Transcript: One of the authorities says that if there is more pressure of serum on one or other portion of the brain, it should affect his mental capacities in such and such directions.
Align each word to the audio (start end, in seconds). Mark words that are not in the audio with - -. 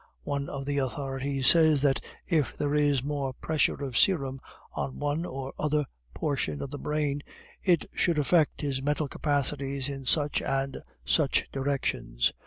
One 0.23 0.49
of 0.49 0.65
the 0.65 0.79
authorities 0.79 1.45
says 1.45 1.83
that 1.83 2.03
if 2.27 2.57
there 2.57 2.73
is 2.73 3.03
more 3.03 3.33
pressure 3.33 3.83
of 3.83 3.95
serum 3.95 4.39
on 4.73 4.97
one 4.97 5.25
or 5.27 5.53
other 5.59 5.85
portion 6.15 6.59
of 6.63 6.71
the 6.71 6.79
brain, 6.79 7.21
it 7.63 7.85
should 7.93 8.17
affect 8.17 8.61
his 8.61 8.81
mental 8.81 9.07
capacities 9.07 9.89
in 9.89 10.05
such 10.05 10.41
and 10.41 10.81
such 11.05 11.45
directions. 11.51 12.33